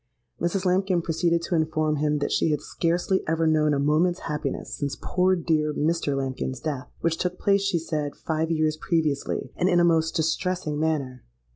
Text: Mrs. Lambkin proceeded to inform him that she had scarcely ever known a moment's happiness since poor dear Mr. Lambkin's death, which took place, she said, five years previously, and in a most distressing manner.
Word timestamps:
Mrs. 0.41 0.65
Lambkin 0.65 1.03
proceeded 1.03 1.43
to 1.43 1.53
inform 1.53 1.97
him 1.97 2.17
that 2.17 2.31
she 2.31 2.49
had 2.49 2.59
scarcely 2.61 3.21
ever 3.27 3.45
known 3.45 3.71
a 3.71 3.77
moment's 3.79 4.21
happiness 4.21 4.73
since 4.73 4.97
poor 4.99 5.35
dear 5.35 5.75
Mr. 5.75 6.17
Lambkin's 6.17 6.59
death, 6.59 6.89
which 7.01 7.17
took 7.19 7.37
place, 7.37 7.61
she 7.61 7.77
said, 7.77 8.15
five 8.15 8.49
years 8.49 8.77
previously, 8.77 9.51
and 9.55 9.69
in 9.69 9.79
a 9.79 9.85
most 9.85 10.15
distressing 10.15 10.79
manner. 10.79 11.23